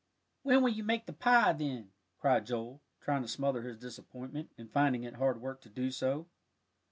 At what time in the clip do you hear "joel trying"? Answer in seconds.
2.47-3.21